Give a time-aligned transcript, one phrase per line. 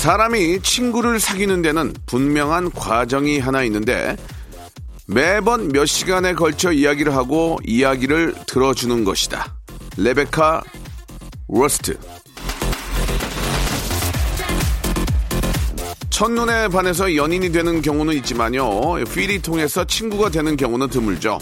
[0.00, 4.16] 사람이 친구를 사귀는 데는 분명한 과정이 하나 있는데
[5.06, 9.54] 매번 몇 시간에 걸쳐 이야기를 하고 이야기를 들어주는 것이다
[9.98, 10.62] 레베카
[11.48, 11.98] 웨스트
[16.08, 19.04] 첫눈에 반해서 연인이 되는 경우는 있지만요.
[19.04, 21.38] 필이 통해서 친구가 되는 경우는 드물죠.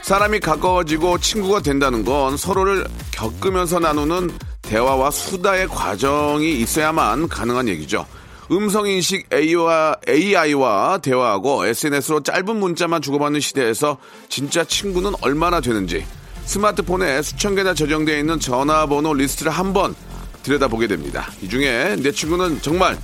[0.00, 4.30] 사람이 가까워지고 친구가 된다는 건 서로를 겪으면서 나누는
[4.68, 8.06] 대화와 수다의 과정이 있어야만 가능한 얘기죠.
[8.50, 13.96] 음성인식 AI와, AI와 대화하고 SNS로 짧은 문자만 주고받는 시대에서
[14.28, 16.04] 진짜 친구는 얼마나 되는지
[16.44, 19.94] 스마트폰에 수천 개나 저장되어 있는 전화번호 리스트를 한번
[20.42, 21.30] 들여다보게 됩니다.
[21.42, 22.98] 이 중에 내 친구는 정말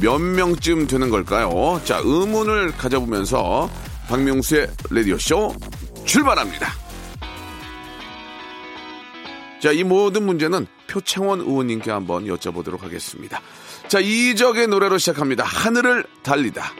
[0.00, 1.80] 몇 명쯤 되는 걸까요?
[1.84, 3.70] 자, 의문을 가져보면서
[4.08, 5.54] 박명수의 라디오쇼
[6.04, 6.85] 출발합니다.
[9.66, 13.40] 자, 이 모든 문제는 표창원 의원님께 한번 여쭤보도록 하겠습니다.
[13.88, 15.42] 자, 이적의 노래로 시작합니다.
[15.42, 16.72] 하늘을 달리다.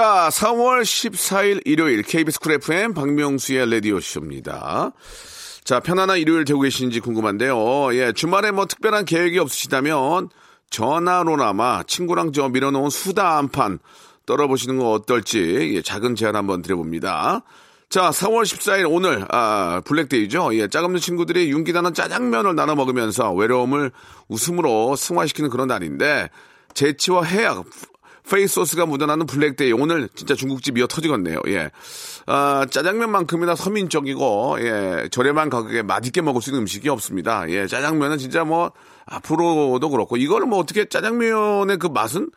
[0.00, 4.92] 자, 4월 14일 일요일 KBS 쿨 FM 박명수의 라디오쇼입니다.
[5.62, 7.94] 자, 편안한 일요일 되고 계신지 궁금한데요.
[7.94, 10.30] 예, 주말에 뭐 특별한 계획이 없으시다면
[10.70, 13.78] 전화로나마 친구랑 저 미뤄놓은 수다 한 판
[14.24, 17.42] 떨어보시는 거 어떨지 예, 작은 제안 한번 드려봅니다.
[17.90, 20.54] 자, 4월 14일 오늘 아, 블랙데이죠.
[20.54, 23.92] 예, 짝없는 친구들이 윤기나는 짜장면을 나눠 먹으면서 외로움을
[24.28, 26.30] 웃음으로 승화시키는 그런 날인데
[26.72, 27.64] 재치와 해학
[28.30, 29.72] 페이소스가 묻어나는 블랙데이.
[29.72, 31.40] 오늘 진짜 중국집 미어터지겠네요.
[31.48, 31.70] 예.
[32.26, 37.50] 아, 짜장면만큼이나 서민적이고, 예, 저렴한 가격에 맛있게 먹을 수 있는 음식이 없습니다.
[37.50, 38.72] 예, 짜장면은 진짜 뭐,
[39.06, 42.30] 앞으로도 그렇고, 이거를 뭐 어떻게 짜장면의 그 맛은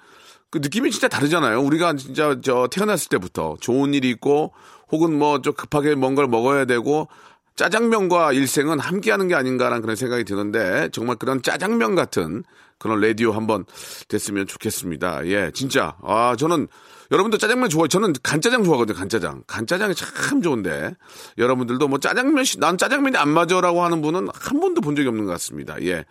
[0.49, 1.61] 그 느낌이 진짜 다르잖아요.
[1.61, 4.53] 우리가 진짜 저 태어났을 때부터 좋은 일이 있고,
[4.91, 7.07] 혹은 뭐 좀 급하게 뭔가를 먹어야 되고,
[7.55, 12.43] 짜장면과 일생은 함께하는 게 아닌가라는 그런 생각이 드는데 정말 그런 짜장면 같은
[12.79, 13.65] 그런 라디오 한번
[14.07, 15.27] 됐으면 좋겠습니다.
[15.27, 16.67] 예, 진짜 아 저는
[17.11, 17.87] 여러분들 짜장면 좋아해.
[17.87, 18.97] 저는 간짜장 좋아하거든요.
[18.97, 19.43] 간짜장.
[19.45, 20.95] 간짜장이 참 좋은데
[21.37, 25.25] 여러분들도 뭐 짜장면 씨, 난 짜장면이 안 맞아라고 하는 분은 한 번도 본 적이 없는
[25.25, 25.79] 것 같습니다.
[25.83, 26.05] 예.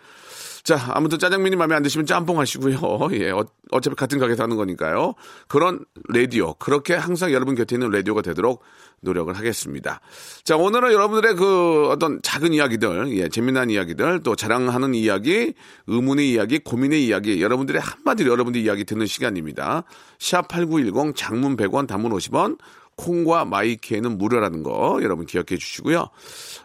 [0.64, 2.78] 자, 아무튼 짜장면이 마음에 안 드시면 짬뽕 하시고요.
[3.18, 5.14] 예, 어, 어차피 같은 가게에서 하는 거니까요.
[5.48, 8.62] 그런 라디오, 그렇게 항상 여러분 곁에 있는 라디오가 되도록
[9.00, 10.00] 노력을 하겠습니다.
[10.44, 15.54] 자, 오늘은 여러분들의 그 어떤 작은 이야기들, 예, 재미난 이야기들, 또 자랑하는 이야기,
[15.88, 19.82] 의문의 이야기, 고민의 이야기, 여러분들의 한마디로 여러분들의 이야기 듣는 시간입니다.
[20.18, 22.58] 샵8910 장문 100원, 단문 50원,
[23.02, 26.08] 콩과 마이키에는 무료라는 거 여러분 기억해 주시고요.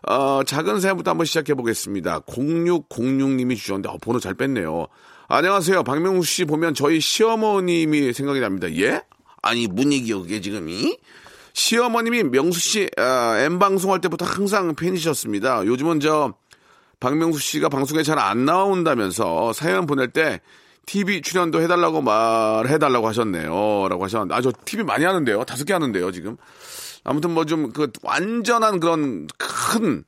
[0.07, 2.19] 어, 작은 사연부터 한번 시작해 보겠습니다.
[2.21, 4.87] 0606님이 주셨는데 어, 번호 잘 뺐네요.
[5.27, 5.83] 안녕하세요.
[5.83, 8.71] 박명수 씨 보면 저희 시어머님이 생각이 납니다.
[8.75, 9.01] 예?
[9.41, 10.97] 아니 뭔 얘기요 그게 지금이?
[11.53, 15.65] 시어머님이 명수 씨 아, M 방송할 때부터 항상 팬이셨습니다.
[15.65, 16.35] 요즘은 저
[16.99, 20.39] 박명수 씨가 방송에 잘 안 나온다면서 사연 보낼 때
[20.87, 23.87] TV 출연도 해달라고 말해달라고 하셨네요.
[23.89, 25.43] 라고 하셨는데, 아, 저 TV 많이 하는데요.
[25.43, 26.37] 다섯 개 하는데요, 지금.
[27.03, 30.03] 아무튼 뭐 좀 그 완전한 그런 큰,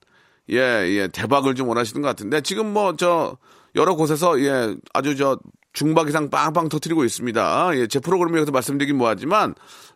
[0.50, 3.38] 예, 예, 대박을 좀 원하시는 것 같은데, 지금 뭐 저
[3.76, 5.38] 여러 곳에서 예, 아주 저
[5.74, 7.72] 중박 이상 빵빵 터트리고 있습니다.
[7.76, 9.54] 예, 제 프로그램에서 말씀드리긴 뭐하지만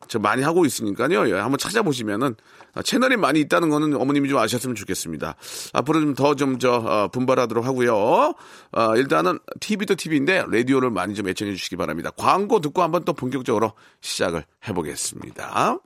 [0.07, 1.29] 저 많이 하고 있으니까요.
[1.29, 2.35] 예, 한번 찾아보시면은
[2.81, 5.35] 채널이 많이 있다는 거는 어머님이 좀 아셨으면 좋겠습니다.
[5.73, 8.33] 앞으로 좀 더 좀저 어, 분발하도록 하고요.
[8.71, 12.11] 어, 일단은 TV도 TV인데 라디오를 많이 좀 애청해 주시기 바랍니다.
[12.15, 15.79] 광고 듣고 한번 또 본격적으로 시작을 해보겠습니다.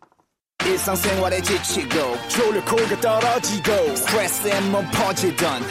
[1.43, 1.97] 지치고,
[3.01, 3.71] 떨어지고,
[4.91, 5.61] 퍼지던,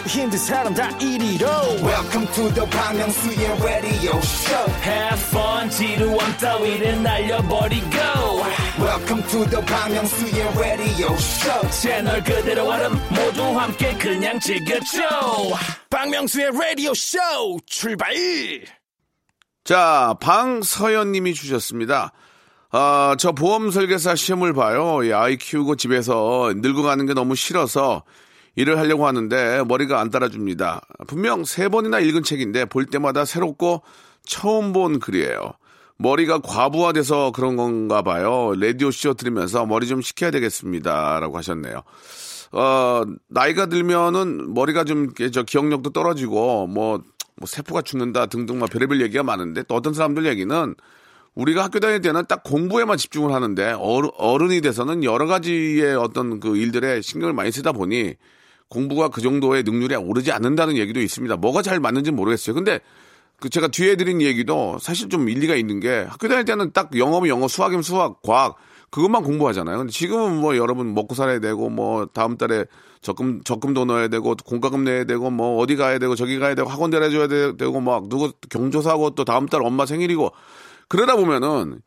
[1.83, 7.91] welcome to the Bang Myung-soo's radio show Have fun 지루함 따위를 날려버리고
[8.96, 15.02] welcome to the Myung-soo's radio show 채널 그대로 얼음 모두 함께 그냥 즐겨줘
[15.90, 17.19] 박명수의 라디오 쇼
[17.66, 18.14] 출발!
[19.64, 22.12] 자, 방서연 님이 주셨습니다.
[22.70, 25.02] 아, 저 보험 설계사 시험을 봐요.
[25.02, 28.02] 이 아이 키우고 집에서 늙어가는 게 너무 싫어서
[28.54, 30.81] 일을 하려고 하는데 머리가 안 따라줍니다.
[31.06, 33.82] 분명 세 번이나 읽은 책인데 볼 때마다 새롭고
[34.25, 35.52] 처음 본 글이에요.
[35.98, 38.52] 머리가 과부하돼서 그런 건가 봐요.
[38.58, 41.20] 라디오 쇼 들으면서 머리 좀 식혀야 되겠습니다.
[41.20, 41.82] 라고 하셨네요.
[42.52, 47.00] 어, 나이가 들면은 머리가 좀, 저 기억력도 떨어지고, 뭐,
[47.37, 50.75] 뭐 세포가 죽는다 등등 막 별의별 얘기가 많은데 또 어떤 사람들 얘기는
[51.34, 56.56] 우리가 학교 다닐 때는 딱 공부에만 집중을 하는데 어른, 어른이 돼서는 여러 가지의 어떤 그
[56.56, 58.14] 일들에 신경을 많이 쓰다 보니
[58.69, 61.37] 공부가 그 정도의 능률에 오르지 않는다는 얘기도 있습니다.
[61.37, 62.54] 뭐가 잘 맞는지 는 모르겠어요.
[62.54, 62.81] 근데
[63.38, 67.29] 그 제가 뒤에 드린 얘기도 사실 좀 일리가 있는 게 학교 다닐 때는 딱 영어면
[67.29, 68.56] 영어, 수학이면 수학, 과학
[68.91, 69.79] 그것만 공부하잖아요.
[69.79, 72.65] 근데 지금은 뭐 여러분 먹고 살아야 되고 뭐 다음 달에
[73.03, 76.91] 적금 적금도 넣어야 되고 공과금 내야 되고 뭐 어디 가야 되고 저기 가야 되고 학원
[76.91, 80.32] 데려줘야 되고 막 누구 경조사하고 또 다음 달 엄마 생일이고
[80.89, 81.81] 그러다 보면은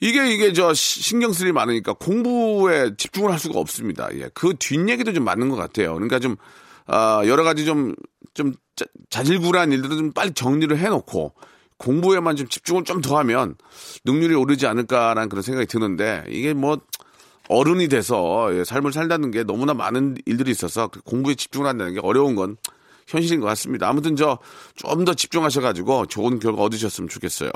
[0.00, 4.08] 이게 이게 저 시- 신경 쓸 일이 많으니까 공부에 집중을 할 수가 없습니다.
[4.14, 4.28] 예.
[4.34, 5.94] 그 뒷얘기도 좀 맞는 것 같아요.
[5.94, 6.36] 그러니까 좀
[6.86, 7.94] 아, 여러 가지 좀,
[8.32, 11.34] 좀 자- 자질구레한 일들은 좀 빨리 정리를 해놓고
[11.78, 13.56] 공부에만 좀 집중을 좀 더 하면
[14.04, 16.78] 능률이 오르지 않을까라는 그런 생각이 드는데 이게 뭐
[17.48, 22.00] 어른이 돼서 예, 삶을 살다는 게 너무나 많은 일들이 있어서 그 공부에 집중을 한다는 게
[22.02, 22.56] 어려운 건
[23.06, 23.88] 현실인 것 같습니다.
[23.88, 24.38] 아무튼 저
[24.76, 27.50] 좀 더 집중하셔가지고 좋은 결과 얻으셨으면 좋겠어요.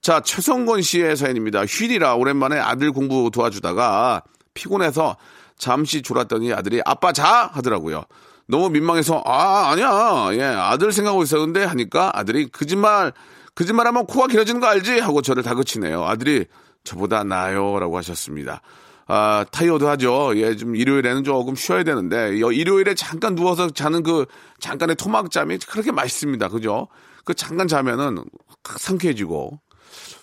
[0.00, 1.64] 자, 최성권 씨의 사연입니다.
[1.66, 4.22] 휴일이라 오랜만에 아들 공부 도와주다가
[4.54, 5.16] 피곤해서
[5.58, 7.50] 잠시 졸았더니 아들이 아빠 자!
[7.52, 8.04] 하더라고요.
[8.48, 10.28] 너무 민망해서 아, 아니야.
[10.32, 13.12] 예, 아들 생각하고 있었는데 하니까 아들이 거짓말,
[13.54, 15.00] 거짓말하면 코가 길어지는 거 알지?
[15.00, 16.04] 하고 저를 다그치네요.
[16.04, 16.46] 아들이
[16.84, 17.78] 저보다 나아요.
[17.78, 18.62] 라고 하셨습니다.
[19.06, 20.32] 아, 타이어드 하죠.
[20.36, 24.26] 예, 좀 일요일에는 조금 쉬어야 되는데, 여- 일요일에 잠깐 누워서 자는 그
[24.60, 26.48] 잠깐의 토막잠이 그렇게 맛있습니다.
[26.48, 26.88] 그죠?
[27.24, 28.24] 그 잠깐 자면은
[28.64, 29.60] 상쾌해지고,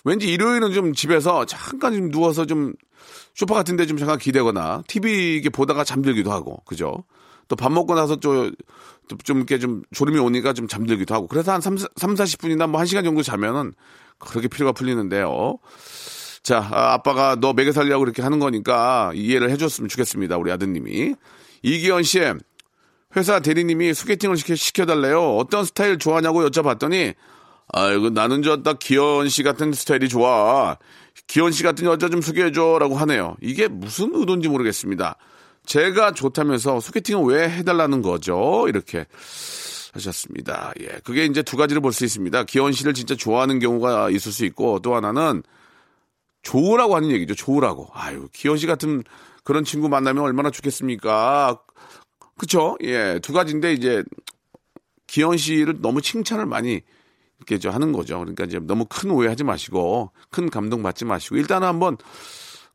[0.04, 2.74] 왠지 일요일은 좀 집에서 잠깐 좀 누워서 좀
[3.34, 7.04] 소파 같은 데 좀 잠깐 기대거나 TV 보다가 잠들기도 하고, 그죠?
[7.48, 8.52] 또 밥 먹고 나서 좀,
[9.24, 11.26] 좀 이렇게 좀 졸음이 오니까 좀 잠들기도 하고.
[11.26, 13.72] 그래서 한 3, 3 40분이나 뭐 1시간 정도 자면은
[14.18, 15.58] 그렇게 피로가 풀리는데요.
[16.42, 20.36] 자, 아, 아빠가 너 먹여 살려고 그렇게 하는 거니까 이해를 해줬으면 좋겠습니다.
[20.38, 21.14] 우리 아드님이.
[21.62, 22.20] 이기현 씨,
[23.16, 25.36] 회사 대리님이 소개팅을 시켜, 시켜달래요.
[25.36, 27.14] 어떤 스타일 좋아하냐고 여쭤봤더니,
[27.72, 30.76] 아이고, 나는 저 딱 기현 씨 같은 스타일이 좋아.
[31.26, 33.36] 기현 씨 같은 여자 좀 소개해줘라고 하네요.
[33.40, 35.16] 이게 무슨 의도인지 모르겠습니다.
[35.66, 38.66] 제가 좋다면서 소개팅을 왜 해달라는 거죠?
[38.68, 39.04] 이렇게
[39.92, 40.72] 하셨습니다.
[40.80, 40.86] 예.
[41.04, 42.44] 그게 이제 두 가지를 볼 수 있습니다.
[42.44, 45.42] 기현 씨를 진짜 좋아하는 경우가 있을 수 있고, 또 하나는
[46.42, 47.34] 좋으라고 하는 얘기죠.
[47.34, 47.88] 좋으라고.
[47.92, 49.02] 아유, 기현 씨 같은
[49.42, 51.58] 그런 친구 만나면 얼마나 좋겠습니까?
[52.38, 52.76] 그쵸?
[52.82, 53.18] 예.
[53.22, 54.02] 두 가지인데 이제
[55.06, 56.82] 기현 씨를 너무 칭찬을 많이
[57.38, 58.18] 이렇게 저 하는 거죠.
[58.18, 61.96] 그러니까 이제 너무 큰 오해하지 마시고 큰 감동 받지 마시고 일단은 한번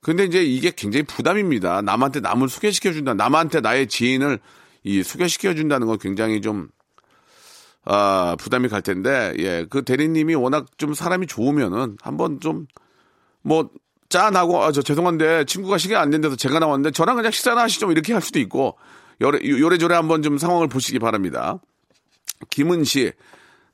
[0.01, 1.81] 근데 이제 이게 굉장히 부담입니다.
[1.81, 3.13] 남한테 남을 소개시켜 준다.
[3.13, 4.39] 남한테 나의 지인을
[4.83, 6.69] 이 소개시켜 준다는 건 굉장히 좀
[7.85, 9.65] 아, 부담이 갈 텐데 예.
[9.69, 12.67] 그 대리님이 워낙 좀 사람이 좋으면은 한번 좀
[13.43, 13.69] 뭐
[14.09, 18.13] 짠하고 아 저 죄송한데 친구가 시간 안 된대서 제가 나왔는데 저랑 그냥 식사나 하시죠 이렇게
[18.13, 18.77] 할 수도 있고
[19.21, 21.59] 요래 요래저래 한번 좀 상황을 보시기 바랍니다.
[22.49, 23.11] 김은 씨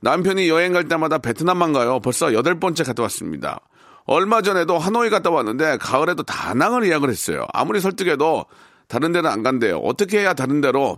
[0.01, 2.00] 남편이 여행 갈 때마다 베트남만 가요.
[2.00, 3.62] 벌써 여덟 번째 갔다 왔습니다.
[4.08, 7.46] 얼마 전에도 하노이 갔다 왔는데 가을에도 다낭을 예약을 했어요.
[7.54, 8.46] 아무리 설득해도
[8.88, 9.78] 다른 데는 안 간대요.
[9.80, 10.98] 어떻게 해야 다른 데로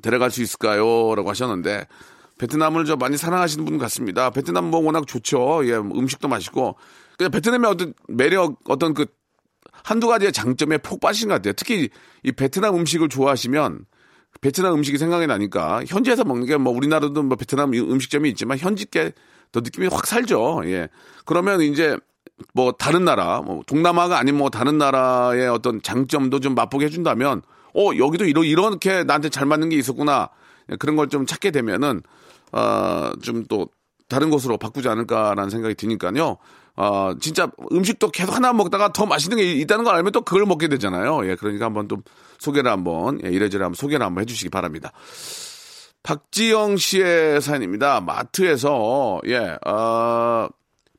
[0.00, 1.14] 데려갈 수 있을까요?
[1.14, 1.86] 라고 하셨는데
[2.38, 4.30] 베트남을 저 많이 사랑하시는 분 같습니다.
[4.30, 5.66] 베트남 뭐 워낙 좋죠.
[5.68, 6.76] 예, 음식도 맛있고.
[7.18, 9.04] 그냥 베트남의 어떤 매력, 어떤 그
[9.84, 11.52] 한두 가지의 장점에 폭 빠지신 것 같아요.
[11.52, 11.90] 특히
[12.22, 13.84] 이 베트남 음식을 좋아하시면
[14.40, 19.12] 베트남 음식이 생각이 나니까 현지에서 먹는 게 뭐 우리나라도 뭐 베트남 음식점이 있지만 현지께
[19.52, 20.62] 더 느낌이 확 살죠.
[20.64, 20.88] 예.
[21.26, 21.98] 그러면 이제
[22.54, 27.42] 뭐 다른 나라, 뭐 동남아가 아닌 뭐 다른 나라의 어떤 장점도 좀 맛보게 해준다면,
[27.74, 30.28] 어 여기도 이러 이렇게 나한테 잘 맞는 게 있었구나
[30.70, 32.02] 예, 그런 걸 좀 찾게 되면은
[32.52, 33.68] 어좀 또
[34.08, 36.36] 다른 곳으로 바꾸지 않을까라는 생각이 드니까요.
[36.76, 40.68] 어 진짜 음식도 계속 하나 먹다가 더 맛있는 게 있다는 걸 알면 또 그걸 먹게
[40.68, 41.26] 되잖아요.
[41.28, 42.02] 예, 그러니까 한번 좀
[42.38, 44.92] 소개를 한번 예, 이래저래 한번 소개를 한번 해주시기 바랍니다.
[46.02, 48.00] 박지영 씨의 사연입니다.
[48.00, 50.48] 마트에서 예, 어,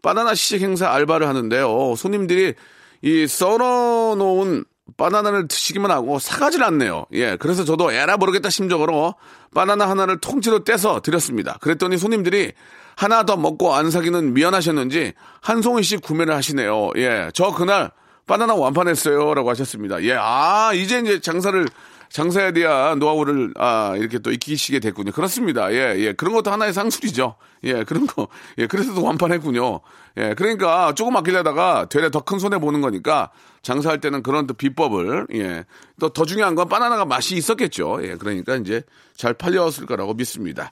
[0.04, 1.96] 바나나 시식 행사 알바를 하는데요.
[1.96, 2.54] 손님들이
[3.02, 4.66] 이 썰어 놓은
[4.98, 7.06] 바나나를 드시기만 하고 사가질 않네요.
[7.14, 9.16] 예, 그래서 저도 에라 모르겠다 심적으로
[9.56, 11.58] 바나나 하나를 통째로 떼서 드렸습니다.
[11.62, 12.52] 그랬더니 손님들이
[12.96, 16.92] 하나 더 먹고 안 사기는 미안하셨는지 한 송이씩 구매를 하시네요.
[16.98, 17.92] 예, 저 그날
[18.28, 19.34] 바나나 완판했어요.
[19.34, 20.04] 라고 하셨습니다.
[20.04, 21.66] 예, 아, 이제 이제 장사를
[22.14, 25.12] 장사에 대한 노하우를 아 이렇게 또 익히시게 됐군요.
[25.12, 25.74] 그렇습니다.
[25.74, 26.14] 예, 예.
[26.14, 27.36] 그런 것도 하나의 상술이죠.
[27.64, 28.28] 예, 그런 거.
[28.60, 29.82] 예, 그래서 도 완판했군요.
[30.18, 33.32] 예, 그러니까 조금 아끼려다가 되레 더큰 손해 보는 거니까
[33.64, 35.66] 장사할 때는 그런 또 비법을 예.
[36.00, 38.00] 또 더 중요한 건 바나나가 맛이 있었겠죠.
[38.04, 38.84] 예, 그러니까 이제
[39.16, 40.72] 잘 팔렸을 거라고 믿습니다.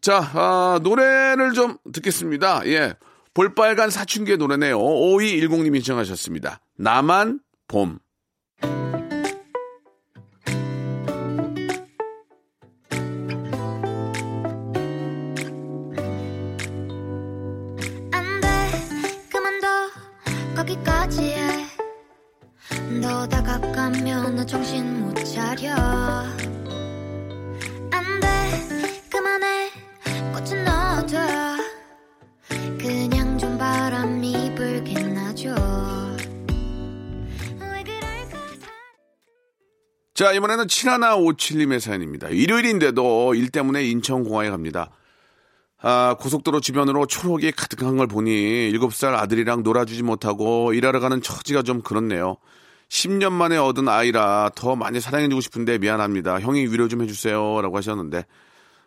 [0.00, 2.66] 자, 아, 노래를 좀 듣겠습니다.
[2.66, 2.94] 예.
[3.34, 4.80] 볼빨간 사춘기의 노래네요.
[4.80, 6.58] 5210님이 신청하셨습니다.
[6.76, 8.00] 나만 봄.
[40.22, 42.28] 자, 이번에는 7157님의 사연입니다.
[42.28, 44.88] 일요일인데도 일 때문에 인천공항에 갑니다.
[45.80, 51.82] 아, 고속도로 주변으로 초록이 가득한 걸 보니 7살 아들이랑 놀아주지 못하고 일하러 가는 처지가 좀
[51.82, 52.36] 그렇네요.
[52.88, 56.38] 10년 만에 얻은 아이라 더 많이 사랑해주고 싶은데 미안합니다.
[56.38, 57.60] 형이 위로 좀 해주세요.
[57.60, 58.24] 라고 하셨는데.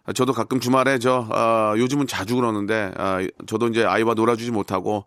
[0.06, 5.04] 아, 저도 가끔 주말에 저, 아, 요즘은 자주 그러는데, 아, 저도 이제 아이와 놀아주지 못하고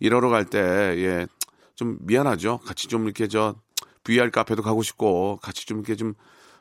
[0.00, 1.28] 일하러 갈 때, 예,
[1.76, 2.58] 좀 미안하죠.
[2.66, 3.54] 같이 좀 이렇게 저,
[4.08, 6.14] VR 카페도 가고 싶고, 같이 좀 이렇게 좀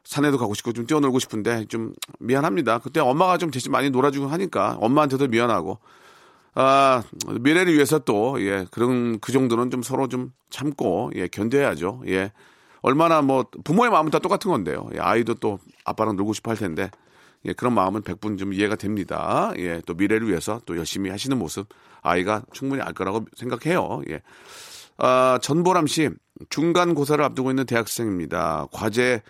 [0.04, 2.80] 산에도 가고 싶고, 좀 뛰어놀고 싶은데, 좀 미안합니다.
[2.80, 5.80] 그때 엄마가 좀 대신 많이 놀아주고 하니까, 엄마한테도 미안하고,
[6.56, 7.04] 아,
[7.40, 12.04] 미래를 위해서 또, 예, 그런, 그 정도는 좀 서로 좀 참고, 예, 견뎌야죠.
[12.08, 12.34] 예.
[12.82, 14.90] 얼마나 뭐, 부모의 마음은 다 똑같은 건데요.
[14.96, 16.92] 예, 아이도 또 아빠랑 놀고 싶어 할 텐데,
[17.46, 19.54] 예, 그런 마음은 백분 좀 이해가 됩니다.
[19.58, 21.68] 예, 또 미래를 위해서 또 열심히 하시는 모습,
[22.02, 24.02] 아이가 충분히 알 거라고 생각해요.
[24.10, 24.22] 예.
[24.98, 26.10] 아, 전보람 씨,
[26.50, 28.68] 중간고사를 앞두고 있는 대학생입니다.
[28.72, 29.22] 과제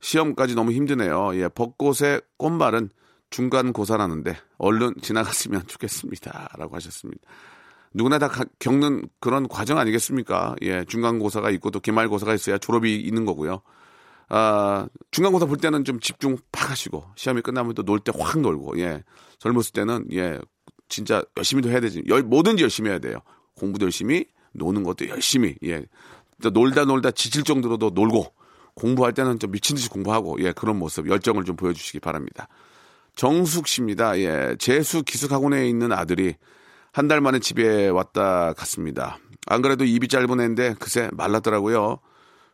[0.00, 1.34] 시험까지 너무 힘드네요.
[1.36, 2.90] 예, 벚꽃의 꽃말은
[3.30, 6.50] 중간고사라는데 얼른 지나갔으면 좋겠습니다.
[6.58, 7.20] 라고 하셨습니다.
[7.94, 10.56] 누구나 다 가- 겪는 그런 과정 아니겠습니까?
[10.62, 13.62] 예, 중간고사가 있고 또 기말고사가 있어야 졸업이 있는 거고요.
[14.28, 18.78] 아, 중간고사 볼 때는 좀 집중 팍 하시고, 시험이 끝나면 또 놀 때 확 놀고,
[18.80, 19.04] 예.
[19.38, 20.38] 젊었을 때는, 예,
[20.88, 22.02] 진짜 열심히도 해야 되지.
[22.08, 23.18] 열, 뭐든지 열심히 해야 돼요.
[23.56, 25.84] 공부도 열심히, 노는 것도 열심히, 예.
[26.42, 28.32] 또 놀다 놀다 지칠 정도로도 놀고,
[28.74, 32.48] 공부할 때는 좀 미친 듯이 공부하고, 예, 그런 모습, 열정을 좀 보여주시기 바랍니다.
[33.14, 34.18] 정숙 씨입니다.
[34.20, 36.34] 예, 재수 기숙학원에 있는 아들이
[36.92, 39.18] 한 달 만에 집에 왔다 갔습니다.
[39.46, 41.98] 안 그래도 입이 짧은 애인데 그새 말랐더라고요.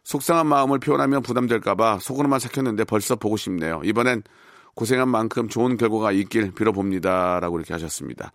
[0.05, 3.81] 속상한 마음을 표현하면 부담될까봐 속으로만 삭혔는데 벌써 보고 싶네요.
[3.85, 4.23] 이번엔
[4.75, 7.41] 고생한 만큼 좋은 결과가 있길 빌어봅니다.
[7.41, 8.33] 라고 이렇게 하셨습니다.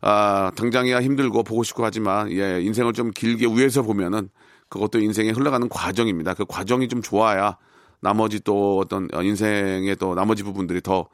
[0.00, 4.30] 아, 당장이야 힘들고 보고 싶고 하지만, 예, 인생을 좀 길게 위에서 보면은
[4.74, 6.34] 그것도 인생에 흘러가는 과정입니다.
[6.34, 7.56] 그 과정이 좀 좋아야
[8.00, 11.08] 나머지 또 어떤 인생의 또 나머지 부분들이 더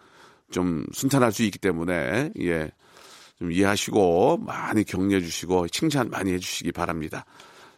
[0.50, 2.70] 좀 순탄할 수 있기 때문에, 예,
[3.38, 7.24] 좀 이해하시고 많이 격려해 주시고 칭찬 많이 해 주시기 바랍니다.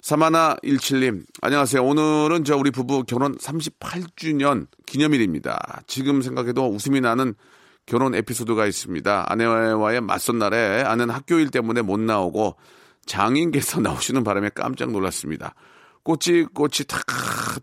[0.01, 1.85] 사마나 17님, 안녕하세요.
[1.85, 5.83] 오늘은 저 우리 부부 결혼 38주년 기념일입니다.
[5.87, 7.35] 지금 생각해도 웃음이 나는
[7.87, 9.27] 결혼 에피소드가 있습니다.
[9.29, 12.57] 아내와의 맞선 날에 아내는 학교일 때문에 못 나오고
[13.07, 15.55] 장인께서 나오시는 바람에 깜짝 놀랐습니다.
[16.05, 17.05] 꼬치꼬치 탁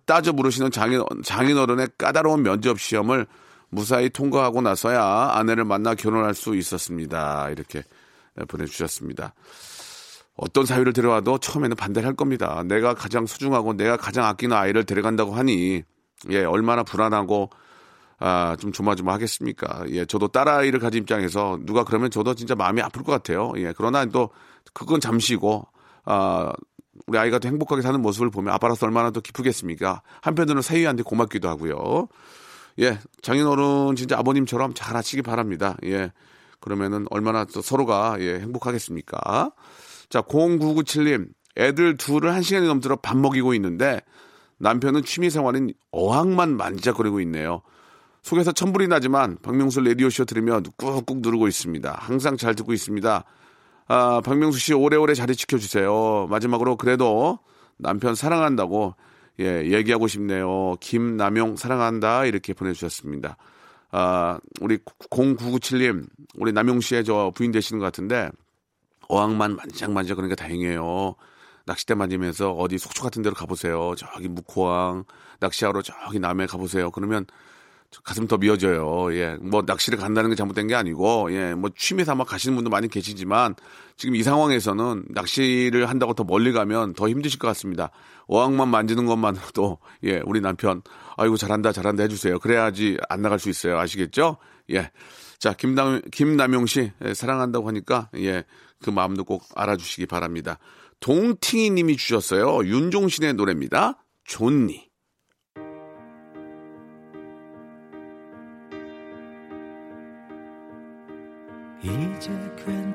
[0.05, 3.27] 따져 부르시는 장인, 장인어른의 까다로운 면접 시험을
[3.69, 7.50] 무사히 통과하고 나서야 아내를 만나 결혼할 수 있었습니다.
[7.50, 7.84] 이렇게
[8.48, 9.34] 보내주셨습니다.
[10.36, 12.63] 어떤 사유를 데려와도 처음에는 반대를 할 겁니다.
[12.65, 15.84] 내가 가장 소중하고 내가 가장 아끼는 아이를 데려간다고 하니,
[16.29, 17.50] 예, 얼마나 불안하고,
[18.19, 19.86] 아, 좀 조마조마하겠습니까?
[19.89, 23.51] 예, 저도 딸아이를 가진 입장에서 누가 그러면 저도 진짜 마음이 아플 것 같아요.
[23.58, 24.29] 예, 그러나 또
[24.74, 25.67] 그건 잠시고,
[26.05, 26.53] 아,
[27.08, 30.01] 우리 아이가 또 행복하게 사는 모습을 보면 아빠로서 얼마나 더 기쁘겠습니까?
[30.22, 32.08] 한편으로는 사위한테 고맙기도 하고요.
[32.79, 35.75] 예, 장인어른 진짜 아버님처럼 잘 하시기 바랍니다.
[35.86, 36.12] 예,
[36.60, 39.51] 그러면은 얼마나 또 서로가 예, 행복하겠습니까?
[40.10, 41.27] 자, 0997님,
[41.58, 44.01] 애들 둘을 한 시간이 넘도록 밥 먹이고 있는데
[44.60, 47.62] 남편은 취미 생활인 어항만 만지작거리고 있네요.
[48.22, 51.98] 속에서 천불이 나지만 박명수 라디오쇼 들으며 꾹꾹 누르고 있습니다.
[52.00, 53.24] 항상 잘 듣고 있습니다.
[53.89, 56.27] 아, 박명수 씨 오래오래 자리 지켜주세요.
[56.29, 57.39] 마지막으로 그래도
[57.77, 58.93] 남편 사랑한다고
[59.39, 60.75] 예, 얘기하고 싶네요.
[60.79, 63.36] 김남용 사랑한다 이렇게 보내주셨습니다.
[63.91, 68.29] 아, 우리 0997님, 우리 남용 씨의 저 부인 되시는 것 같은데
[69.08, 71.15] 어항만 만지작만지작 그러니까 다행이에요.
[71.65, 73.96] 낚싯대 만지면서 어디 속초 같은 데로 가보세요.
[73.98, 75.05] 저기 묵호항
[75.39, 76.91] 낚시하러 저기 남해 가보세요.
[76.91, 77.25] 그러면
[78.03, 79.13] 가슴 더 미어져요.
[79.15, 82.88] 예, 뭐 낚시를 간다는 게 잘못된 게 아니고, 예, 뭐 취미 삼아 가시는 분도 많이
[82.88, 83.55] 계시지만
[83.98, 87.89] 지금 이 상황에서는 낚시를 한다고 더 멀리 가면 더 힘드실 것 같습니다.
[88.27, 90.81] 어항만 만지는 것만으로도 예, 우리 남편
[91.17, 92.38] 아이고 잘한다 잘한다 해 주세요.
[92.39, 93.79] 그래야지 안 나갈 수 있어요.
[93.79, 94.38] 아시겠죠?
[94.72, 94.91] 예.
[95.39, 98.43] 자, 김남, 김남용 씨, 예, 사랑한다고 하니까, 예,
[98.84, 100.60] 그 마음도 꼭 알아주시기 바랍니다.
[101.00, 102.65] 동팅이 님이 주셨어요.
[102.65, 104.03] 윤종신의 노래입니다.
[104.25, 104.88] 존니.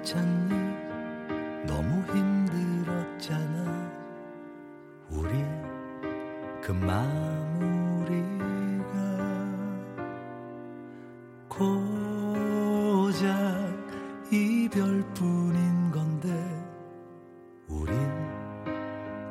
[0.04, 0.54] 괜찮니?
[1.66, 3.64] 너무 힘들었잖아.
[5.08, 5.30] 우리
[6.60, 8.14] 그 마무리가
[11.48, 13.24] 고작
[14.30, 16.28] 이별뿐인 건데
[17.68, 17.96] 우린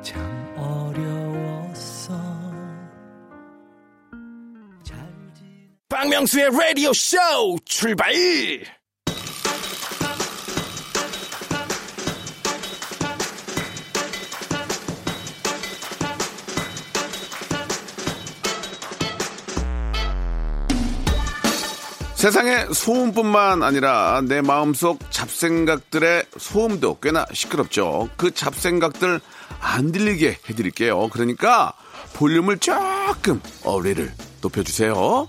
[0.02, 2.14] 참 어려웠어.
[4.82, 4.98] 잘
[5.34, 5.70] 지.
[5.88, 7.16] 박명수의 라디오 쇼
[7.64, 8.12] 출발!
[22.24, 28.08] 세상의 소음뿐만 아니라 내 마음속 잡생각들의 소음도 꽤나 시끄럽죠.
[28.16, 29.20] 그 잡생각들
[29.60, 31.10] 안 들리게 해드릴게요.
[31.10, 31.74] 그러니까
[32.14, 35.28] 볼륨을 조금 어리를 높여주세요.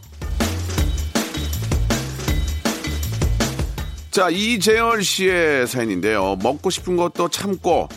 [4.10, 6.38] 자, 이재열 씨의 사연인데요.
[6.42, 7.90] 먹고 싶은 것도 참고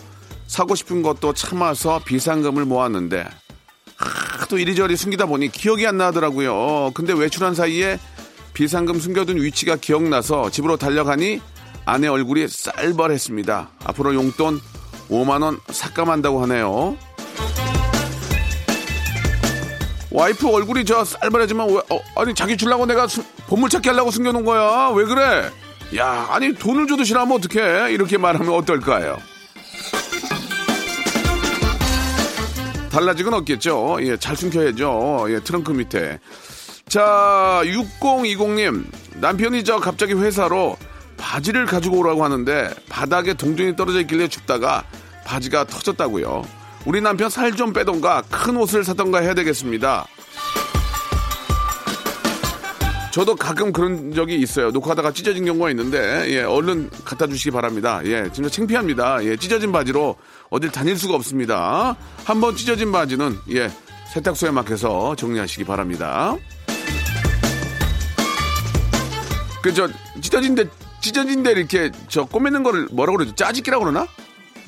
[0.48, 3.28] 사고 싶은 것도 참아서 비상금을 모았는데
[3.94, 6.90] 하도 이리저리 숨기다 보니 기억이 안 나더라고요.
[6.94, 8.00] 근데 외출한 사이에
[8.58, 11.40] 비상금 숨겨둔 위치가 기억나서 집으로 달려가니
[11.84, 13.70] 아내 얼굴이 쌀벌했습니다.
[13.84, 14.60] 앞으로 용돈
[15.08, 16.96] 5만원 삭감한다고 하네요.
[20.10, 24.88] 와이프 얼굴이 저 쌀벌해지면 왜, 어, 아니 자기 주려고 내가 수- 보물찾기 하려고 숨겨놓은 거야.
[24.92, 25.52] 왜 그래?
[25.96, 27.92] 야, 아니 돈을 줘도 싫어하면 어떡해?
[27.92, 29.18] 이렇게 말하면 어떨까요?
[32.90, 33.98] 달라지건 없겠죠.
[34.00, 35.26] 예, 잘 숨겨야죠.
[35.28, 36.18] 예, 트렁크 밑에.
[36.88, 38.86] 자, 6020님.
[39.16, 40.76] 남편이 저 갑자기 회사로
[41.16, 44.84] 바지를 가지고 오라고 하는데 바닥에 동전이 떨어져 있길래 줍다가
[45.24, 46.44] 바지가 터졌다고요.
[46.86, 50.06] 우리 남편 살 좀 빼던가 큰 옷을 사던가 해야 되겠습니다.
[53.10, 54.70] 저도 가끔 그런 적이 있어요.
[54.70, 58.00] 녹화하다가 찢어진 경우가 있는데, 예, 얼른 갖다 주시기 바랍니다.
[58.04, 59.24] 예, 진짜 창피합니다.
[59.24, 60.16] 예, 찢어진 바지로
[60.50, 61.96] 어딜 다닐 수가 없습니다.
[62.24, 63.70] 한번 찢어진 바지는, 예,
[64.14, 66.36] 세탁소에 맡겨서 정리하시기 바랍니다.
[69.62, 69.88] 그, 저,
[70.20, 70.64] 찢어진데,
[71.00, 73.34] 찢어진데 이렇게 저 꼬매는 거를 뭐라고 그러죠?
[73.34, 74.06] 짜집기라고 그러나?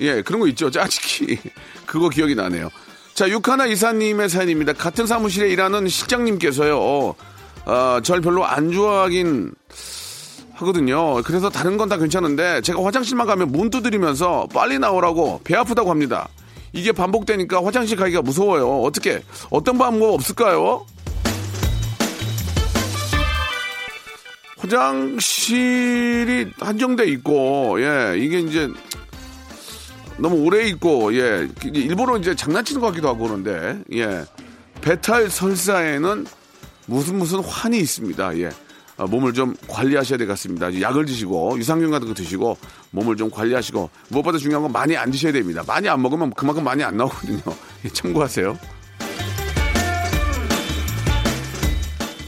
[0.00, 0.70] 예, 그런 거 있죠.
[0.70, 1.38] 짜집기.
[1.86, 2.70] 그거 기억이 나네요.
[3.14, 4.72] 자, 육하나 이사님의 사연입니다.
[4.72, 7.14] 같은 사무실에 일하는 실장님께서요,
[7.66, 9.52] 어, 절 별로 안 좋아하긴
[10.54, 11.22] 하거든요.
[11.22, 16.28] 그래서 다른 건 다 괜찮은데, 제가 화장실만 가면 문 두드리면서 빨리 나오라고 배 아프다고 합니다.
[16.72, 18.82] 이게 반복되니까 화장실 가기가 무서워요.
[18.82, 20.86] 어떻게, 어떤 방법 없을까요?
[24.60, 28.68] 화장실이 한정돼 있고, 예, 이게 이제
[30.18, 34.24] 너무 오래 있고, 예, 일부러 이제 장난치는 것 같기도 하고 그런데, 예,
[34.80, 36.26] 배탈 설사에는
[36.86, 38.38] 무슨 무슨 환이 있습니다.
[38.38, 38.50] 예.
[38.96, 40.78] 아, 몸을 좀 관리하셔야 되겠습니다.
[40.82, 42.58] 약을 드시고 유산균 같은 거 드시고
[42.90, 45.62] 몸을 좀 관리하시고 무엇보다 중요한 건 많이 안 드셔야 됩니다.
[45.66, 47.40] 많이 안 먹으면 그만큼 많이 안 나오거든요.
[47.86, 48.58] 예, 참고하세요.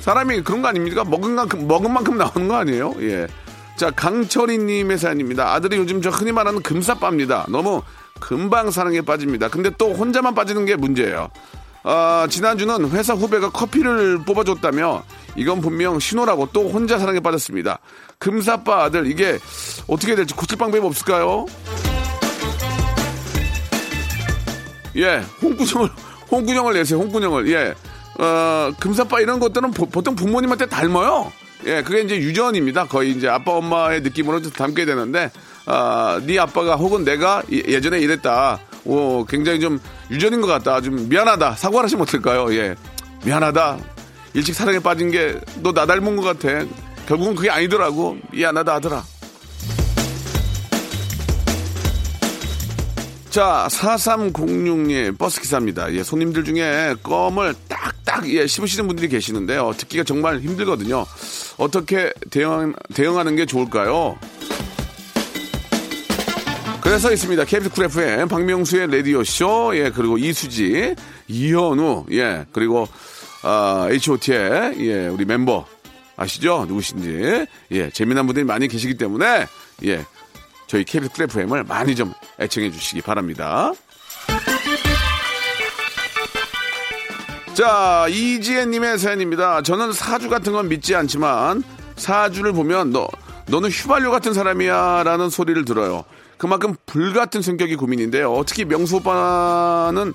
[0.03, 1.05] 사람이 그런 거 아닙니까?
[1.05, 2.93] 먹은 만큼, 먹은 만큼 나오는 거 아니에요?
[3.03, 3.29] 예.
[3.77, 5.55] 자, 강철이님의 사연입니다.
[5.55, 7.47] 아들이 요즘 저 흔히 말하는 금사빠입니다.
[7.49, 7.83] 너무
[8.19, 9.49] 금방 사랑에 빠집니다.
[9.49, 11.31] 근데 또 혼자만 빠지는 게 문제예요.
[11.85, 15.05] 아, 지난주는 회사 후배가 커피를 뽑아줬다며
[15.37, 17.79] 이건 분명 신호라고 또 혼자 사랑에 빠졌습니다.
[18.19, 19.39] 금사빠 아들, 이게
[19.87, 21.47] 어떻게 될지 고칠 방법이 없을까요?
[24.97, 25.89] 예, 홍구정을,
[26.29, 27.49] 홍구정을 내세요, 홍구정을.
[27.53, 27.75] 예.
[28.19, 31.33] 어, 금사빠 이런 것들은 보, 통 부모님한테 닮아요.
[31.67, 32.87] 예, 그게 이제 유전입니다.
[32.87, 35.31] 거의 이제 아빠, 엄마의 느낌으로 좀 닮게 되는데,
[35.67, 38.59] 아, 네 아빠가 혹은 내가 예- 예전에 이랬다.
[38.85, 39.79] 오, 굉장히 좀
[40.11, 40.81] 유전인 것 같다.
[40.81, 41.53] 좀 미안하다.
[41.55, 42.53] 사과를 하시면 어떨까요?
[42.55, 42.75] 예.
[43.25, 43.79] 미안하다.
[44.35, 46.65] 일찍 사랑에 빠진 게 너 나 닮은 것 같아.
[47.07, 48.17] 결국은 그게 아니더라고.
[48.33, 49.05] 미안하다 하더라.
[53.33, 55.91] 자, 4306님 버스 기사입니다.
[55.95, 59.73] 예, 손님들 중에 껌을 딱딱 예, 씹으시는 분들이 계시는데요.
[59.79, 61.07] 듣기가 정말 힘들거든요.
[61.57, 64.19] 어떻게 대응, 대응하는 게 좋을까요?
[66.83, 67.47] 그래서 있습니다.
[67.47, 70.95] KBS 쿨 FM 박명수의 라디오 쇼, 예, 그리고 이수지,
[71.27, 72.87] 이현우, 예, 그리고
[73.43, 75.65] 아, H.O.T의, 예, 우리 멤버.
[76.17, 76.67] 아시죠?
[76.69, 77.47] 누구신지.
[77.71, 79.47] 예, 재미난 분들이 많이 계시기 때문에,
[79.87, 80.05] 예,
[80.73, 83.73] 저희 KBS 쿨 FM을 많이 좀 애청해 주시기 바랍니다.
[87.53, 89.61] 자, 이지혜님의 사연입니다.
[89.61, 91.63] 저는 사주 같은 건 믿지 않지만
[91.97, 93.07] 사주를 보면 너,
[93.49, 96.05] 너는 휘발유 같은 사람이야 라는 소리를 들어요.
[96.39, 98.43] 그만큼 불같은 성격이 고민인데요.
[98.47, 100.15] 특히 명수 오빠는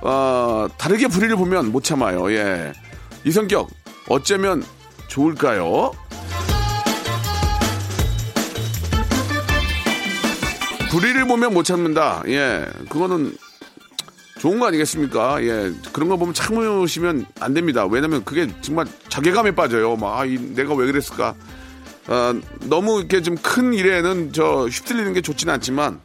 [0.00, 2.32] 어, 다르게 불의를 보면 못 참아요.
[2.32, 2.72] 예.
[3.24, 3.68] 이 성격
[4.08, 4.64] 어쩌면
[5.06, 5.92] 좋을까요?
[10.90, 12.22] 불의를 보면 못 참는다.
[12.28, 12.66] 예.
[12.88, 13.36] 그거는
[14.38, 15.42] 좋은 거 아니겠습니까?
[15.42, 15.72] 예.
[15.92, 17.86] 그런 거 보면 참으시면 안 됩니다.
[17.86, 19.96] 왜냐면 그게 정말 자괴감에 빠져요.
[19.96, 21.34] 막, 아, 이, 내가 왜 그랬을까?
[22.08, 26.00] 어, 너무 이렇게 좀 큰 일에는 저 휩쓸리는 게 좋지는 않지만,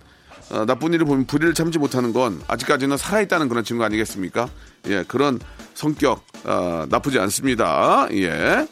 [0.49, 4.49] 어, 나쁜 일을 보면 불의를 참지 못하는 건 아직까지는 살아있다는 그런 증거 아니겠습니까?
[4.87, 5.03] 예.
[5.07, 5.39] 그런
[5.75, 8.07] 성격, 어, 나쁘지 않습니다.
[8.13, 8.67] 예.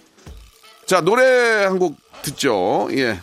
[0.88, 2.90] 자, 노래 한 곡 듣죠.
[2.94, 3.20] 예.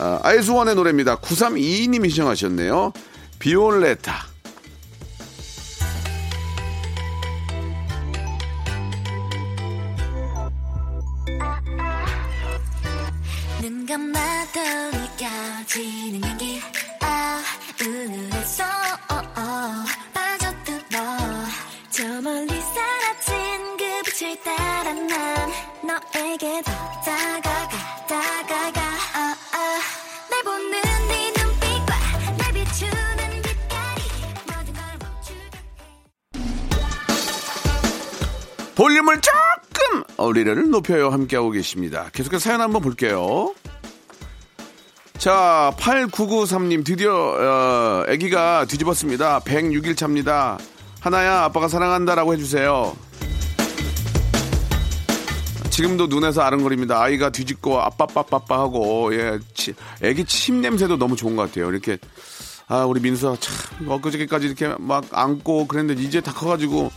[0.00, 1.16] 아, 아이수원의 노래입니다.
[1.16, 2.92] 9322님이 시청하셨네요.
[3.38, 4.29] 비올레타.
[39.10, 42.08] 볼륨을 조금 어리를 높여요 함께하고 계십니다.
[42.12, 43.52] 계속해서 사연 한번 볼게요.
[45.18, 49.40] 자, 8993님 드디어 어, 아기가 뒤집었습니다.
[49.40, 50.58] 106일 차입니다.
[51.00, 52.96] 하나야 아빠가 사랑한다라고 해주세요.
[55.70, 57.02] 지금도 눈에서 아른거립니다.
[57.02, 61.70] 아이가 뒤집고 아빠빠빠빠 하고 예, 치, 아기 침 냄새도 너무 좋은 것 같아요.
[61.70, 61.98] 이렇게
[62.66, 66.90] 아 우리 민수야 참 엊그저께까지 이렇게 막 안고 그랬는데 이제 다 커가지고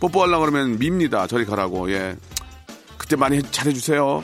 [0.00, 1.26] 뽀뽀하려고 그러면 밉니다.
[1.26, 2.16] 저리 가라고 예
[2.98, 4.22] 그때 많이 해- 잘해주세요.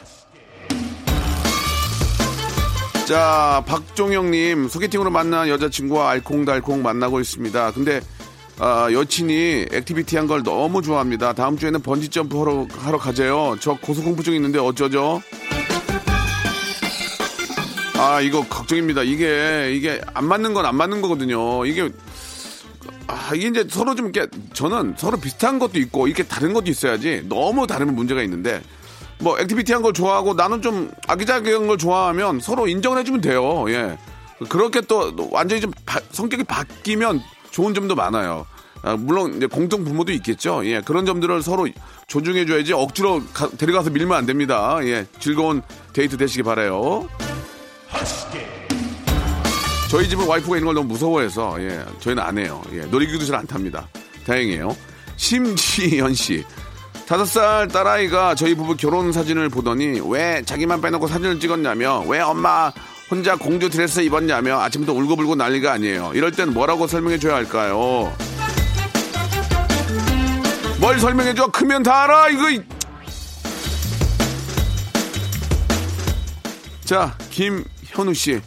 [3.07, 7.71] 자, 박종영님, 소개팅으로 만난 여자친구와 알콩달콩 만나고 있습니다.
[7.71, 8.01] 근데,
[8.59, 11.33] 아, 여친이 activity 한 걸 너무 좋아합니다.
[11.33, 13.59] 다음 주에는 번지점프 하러, 하러 가재요.
[13.61, 15.23] 저 고소공포증 있는데 어쩌죠?
[17.97, 19.05] 아, 이거 걱정입니다.
[19.05, 21.65] 이게, 이게 안 맞는 건 안 맞는 거거든요.
[21.65, 21.89] 이게,
[23.09, 27.23] 아, 이게 이제 서로 좀 이렇게, 저는 서로 비슷한 것도 있고, 이렇게 다른 것도 있어야지.
[27.29, 28.61] 너무 다르면 문제가 있는데,
[29.19, 33.65] 뭐 activity한 걸 좋아하고 나는 좀 아기자기한 걸 좋아하면 서로 인정을 해주면 돼요.
[33.71, 33.97] 예.
[34.51, 38.45] 그렇게 또 완전히 좀 바- 성격이 바뀌면 좋은 점도 많아요.
[38.83, 40.61] 아, 물론 이제 공통분모도 있겠죠.
[40.67, 40.83] 예.
[40.83, 41.67] 그런 점들을 서로
[42.09, 44.79] 존중해줘야지 억지로 가- 데려가서 밀면 안 됩니다.
[44.83, 45.07] 예.
[45.19, 45.63] 즐거운
[45.95, 47.09] 데이트 되시기 바래요.
[49.89, 51.85] 저희 집은 와이프가 있는 걸 너무 무서워해서 예.
[52.01, 52.61] 저희는 안 해요.
[52.73, 52.81] 예.
[52.81, 53.87] 놀이기도 잘 안 탑니다.
[54.27, 54.77] 다행이에요.
[55.17, 56.45] 심지현 씨.
[57.07, 62.73] 다섯 살 딸아이가 저희 부부 결혼 사진을 보더니 왜 자기만 빼놓고 사진을 찍었냐며 왜 엄마
[63.09, 66.11] 혼자 공주 드레스 입었냐며 아침부터 울고불고 난리가 아니에요.
[66.15, 68.13] 이럴 땐 뭐라고 설명해 줘야 할까요?
[70.81, 71.47] 뭘 설명해 줘?
[71.47, 72.29] 크면 다 알아.
[72.31, 72.63] 이거 이-
[76.85, 78.41] 자, 김현우 씨.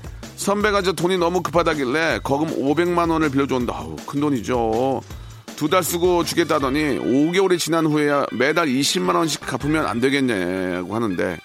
[0.49, 4.99] 선배가 저 돈이 너무 급하다길래 거금 500만 원을 빌려줬는데 아우, 큰 돈이죠.
[5.55, 11.37] 두 달 쓰고 주겠다더니 5개월이 지난 후에야 매달 20만 원씩 갚으면 안 되겠냐고 하는데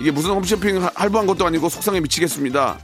[0.00, 2.78] 이게 무슨 홈쇼핑 하- 할부한 것도 아니고 속상해 미치겠습니다.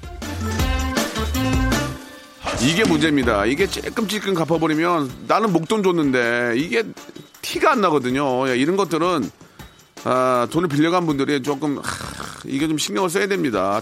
[2.61, 3.47] 이게 문제입니다.
[3.47, 6.83] 이게 찔끔찔끔 갚아버리면 나는 목돈 줬는데 이게
[7.41, 8.47] 티가 안 나거든요.
[8.51, 9.31] 예, 이런 것들은
[10.05, 11.83] 아, 돈을 빌려간 분들이 조금 하,
[12.45, 13.81] 이게 좀 신경을 써야 됩니다.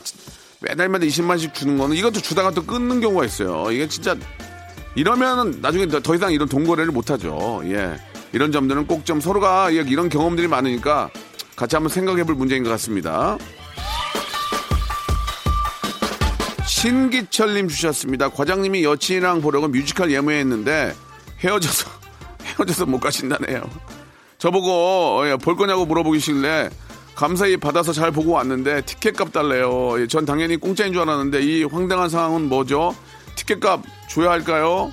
[0.69, 3.71] 매달마다 20만씩 주는 거는 이것도 주다가 또 끊는 경우가 있어요.
[3.71, 4.17] 이게 진짜
[4.95, 7.61] 이러면 나중에 더, 더 이상 이런 동거래를 못 하죠.
[7.65, 7.97] 예.
[8.33, 11.11] 이런 점들은 꼭 좀 서로가 예, 이런 경험들이 많으니까
[11.55, 13.39] 같이 한번 생각해 볼 문제인 것 같습니다.
[16.67, 18.29] 신기철님 주셨습니다.
[18.31, 20.95] 과장님이 여친이랑 보려고 뮤지컬 예매했는데
[21.45, 21.89] 헤어져서
[22.45, 23.63] 헤어져서 못 가신다네요.
[24.39, 26.71] 저보고 예, 볼 거냐고 물어보기실래
[27.17, 29.99] 감사히 받아서 잘 보고 왔는데 티켓값 달래요.
[30.01, 32.95] 예, 전 당연히 공짜인 줄 알았는데 이 황당한 상황은 뭐죠?
[33.37, 34.93] 티켓값 줘야 할까요?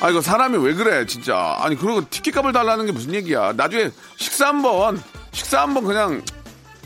[0.00, 4.48] 아 이거 사람이 왜 그래 진짜 아니 그리고 티켓값을 달라는 게 무슨 얘기야 나중에 식사
[4.48, 6.22] 한번 식사 한번 그냥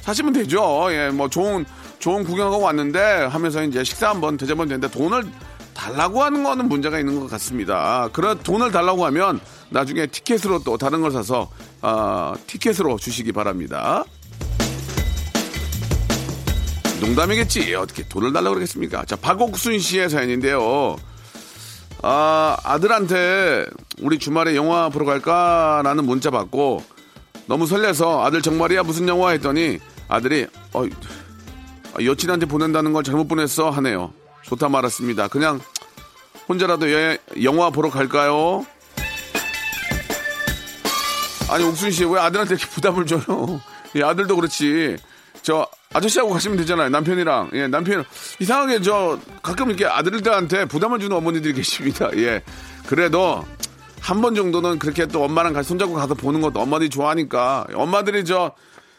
[0.03, 1.65] 사시면 되죠 예뭐 좋은
[1.99, 5.31] 좋은 구경하고 왔는데 하면서 이제 식사 한번 대접하면 되는데 돈을 다
[5.77, 8.09] 달라고 하는 거는 문제가 있는 것 같습니다.
[8.13, 11.51] 그런 돈을 달라고 하면 나중에 티켓으로 또 다른 걸 사서
[11.83, 14.05] 아, 티켓으로 주시기 바랍니다.
[17.01, 17.75] 농담이겠지.
[17.75, 19.05] 어떻게 돈을 달라고 그러겠습니까?
[19.05, 20.97] 자, 박옥순 씨의 사연인데요.
[22.03, 23.67] 아, 아들한테
[24.01, 26.83] 우리 주말에 영화 보러 갈까라는 문자 받고
[27.47, 30.85] 너무 설레서 아들 정말이야 무슨 영화 했더니 아들이 어,
[32.03, 34.13] 여친한테 보낸다는 걸 잘못 보냈어 하네요.
[34.49, 35.29] 좋다 말았습니다.
[35.29, 35.61] 그냥
[36.49, 38.65] 혼자라도 여, 영화 보러 갈까요?
[41.49, 43.61] 아니 옥순 씨 왜 아들한테 이렇게 부담을 줘요?
[43.95, 44.97] 예, 아들도 그렇지.
[45.43, 46.89] 저 아저씨하고 가시면 되잖아요.
[46.89, 47.51] 남편이랑.
[47.55, 48.05] 예, 남편
[48.41, 52.11] 이상하게 저 가끔 이렇게 아들들한테 부담을 주는 어머니들이 계십니다.
[52.17, 52.43] 예.
[52.87, 53.45] 그래도
[54.01, 58.53] 한 번 정도는 그렇게 또 엄마랑 같이 손잡고 가서 보는 것도 엄마들이 좋아하니까 엄마들이 저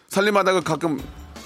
[0.09, 0.99] 살림하다가 가끔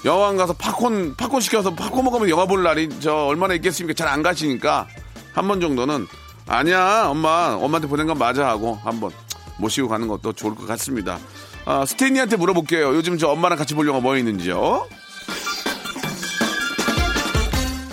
[0.04, 3.94] 영화관 가서 팝콘 팝콘 시켜서 팝콘 먹으면 영화 볼 날이 저 얼마나 있겠습니까?
[3.94, 4.86] 잘 안 가시니까
[5.32, 6.06] 한 번 정도는
[6.46, 9.10] 아니야 엄마 엄마한테 보낸 건 맞아 하고 한번
[9.58, 11.18] 모시고 가는 것도 좋을 것 같습니다.
[11.64, 12.94] 아, 스테니한테 물어볼게요.
[12.96, 14.86] 요즘 저 엄마랑 같이 볼 영화 뭐 있는지요?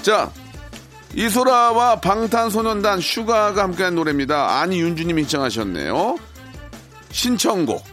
[0.02, 0.32] 자,
[1.14, 4.60] 이소라와 방탄소년단 슈가가 함께한 노래입니다.
[4.62, 6.18] 안윤주님이 신청하셨네요.
[7.12, 7.84] 신청곡.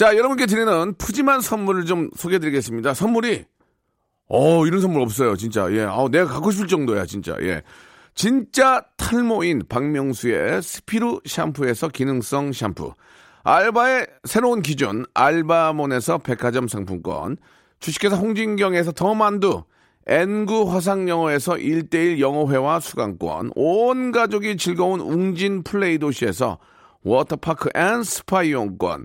[0.00, 2.94] 자, 여러분께 드리는 푸짐한 선물을 좀 소개해 드리겠습니다.
[2.94, 3.44] 선물이,
[4.30, 5.70] 어, 이런 선물 없어요, 진짜.
[5.72, 7.36] 예, 아 내가 갖고 싶을 정도야, 진짜.
[7.42, 7.60] 예.
[8.14, 12.94] 진짜 탈모인 박명수의 스피루 샴푸에서 기능성 샴푸.
[13.42, 17.36] 알바의 새로운 기준, 알바몬에서 백화점 상품권.
[17.80, 19.64] 주식회사 홍진경에서 더 만두.
[20.06, 23.50] N구 화상영어에서 1대1 영어회화 수강권.
[23.54, 26.56] 온 가족이 즐거운 웅진 플레이 도시에서
[27.02, 29.04] 워터파크 and 스파 이용권.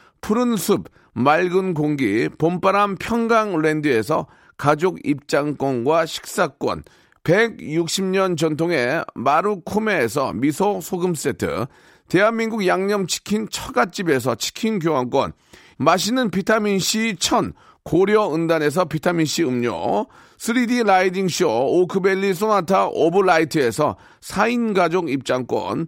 [0.21, 6.83] 푸른 숲, 맑은 공기, 봄바람 평강랜드에서 가족 입장권과 식사권,
[7.23, 11.65] 160년 전통의 마루코메에서 미소 소금 세트,
[12.07, 15.33] 대한민국 양념치킨 처갓집에서 치킨 교환권,
[15.77, 17.53] 맛있는 비타민C 천
[17.83, 20.05] 고려 은단에서 비타민C 음료,
[20.37, 25.87] 3D 라이딩 쇼 오크밸리 소나타 오브라이트에서 4인 가족 입장권,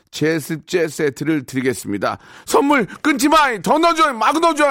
[0.11, 2.17] 제습제 세트를 드리겠습니다.
[2.45, 3.57] 선물 끊지 마!
[3.61, 4.13] 더 넣어줘!
[4.13, 4.65] 막 넣어줘!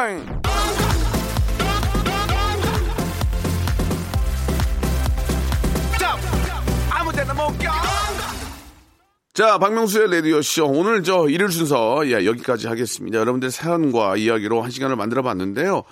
[9.33, 10.67] 자, 박명수의 레디오쇼.
[10.67, 13.19] 오늘 저 일요일 순서, 예, 여기까지 하겠습니다.
[13.19, 15.85] 여러분들 사연과 이야기로 한 시간을 만들어 봤는데요.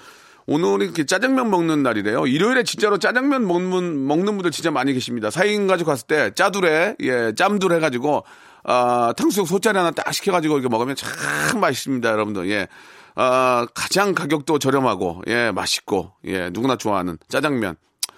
[0.46, 2.26] 오늘은 이렇게 짜장면 먹는 날이래요.
[2.26, 5.30] 일요일에 진짜로 짜장면 먹는, 먹는 분들 진짜 많이 계십니다.
[5.30, 8.24] 4인 가지고 갔을 때 짜두레, 예, 짬두레 해가지고,
[8.70, 12.50] 아, 탕수육 소짜리 하나 딱 시켜가지고 이렇게 먹으면 참 맛있습니다, 여러분들.
[12.50, 12.68] 예.
[13.14, 17.76] 아, 가장 가격도 저렴하고, 예, 맛있고, 예, 누구나 좋아하는 짜장면.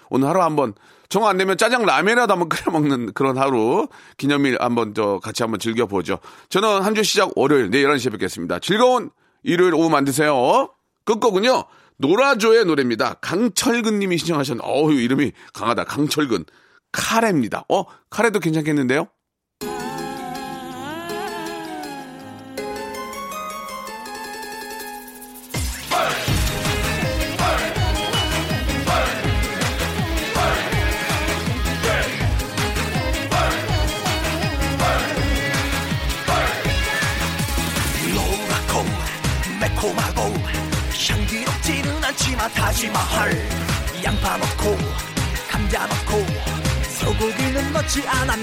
[0.09, 0.73] 오늘 하루 한번
[1.07, 3.87] 정 안 되면 짜장 라면이라도 한번 끓여 먹는 그런 하루
[4.17, 6.19] 기념일 한번 저 같이 한번 즐겨보죠.
[6.49, 8.59] 저는 한 주 시작 월요일 내일 11시에 뵙겠습니다.
[8.59, 9.09] 즐거운
[9.43, 10.69] 일요일 오후 만드세요.
[11.05, 11.63] 끝곡은요.
[11.97, 13.15] 노라조의 노래입니다.
[13.21, 15.85] 강철근 님이 신청하셨는 어우 이름이 강하다.
[15.85, 16.43] 강철근.
[16.91, 17.63] 카레입니다.
[17.69, 17.85] 어?
[18.09, 19.07] 카레도 괜찮겠는데요?
[47.81, 48.35] 소고기는 넣지 않아